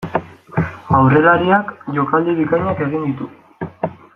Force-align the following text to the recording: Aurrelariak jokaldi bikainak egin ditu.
Aurrelariak 0.99 1.69
jokaldi 1.99 2.35
bikainak 2.41 2.85
egin 2.87 3.07
ditu. 3.11 3.29